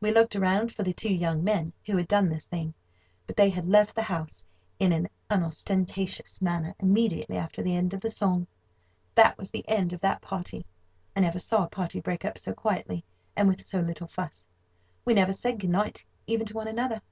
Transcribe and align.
We 0.00 0.10
looked 0.10 0.34
around 0.34 0.72
for 0.72 0.82
the 0.84 0.94
two 0.94 1.12
young 1.12 1.44
men 1.44 1.74
who 1.84 1.98
had 1.98 2.08
done 2.08 2.30
this 2.30 2.46
thing, 2.46 2.72
but 3.26 3.36
they 3.36 3.50
had 3.50 3.66
left 3.66 3.94
the 3.94 4.00
house 4.04 4.42
in 4.78 4.90
an 4.90 5.06
unostentatious 5.28 6.40
manner 6.40 6.74
immediately 6.80 7.36
after 7.36 7.62
the 7.62 7.76
end 7.76 7.92
of 7.92 8.00
the 8.00 8.08
song. 8.08 8.46
That 9.16 9.36
was 9.36 9.50
the 9.50 9.68
end 9.68 9.92
of 9.92 10.00
that 10.00 10.22
party. 10.22 10.64
I 11.14 11.20
never 11.20 11.38
saw 11.38 11.64
a 11.64 11.68
party 11.68 12.00
break 12.00 12.24
up 12.24 12.38
so 12.38 12.54
quietly, 12.54 13.04
and 13.36 13.48
with 13.48 13.66
so 13.66 13.78
little 13.80 14.06
fuss. 14.06 14.48
We 15.04 15.12
never 15.12 15.34
said 15.34 15.60
good 15.60 15.68
night 15.68 16.06
even 16.26 16.46
to 16.46 16.54
one 16.54 16.68
another. 16.68 17.02